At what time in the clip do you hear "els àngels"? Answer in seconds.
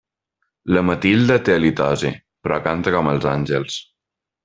3.15-3.81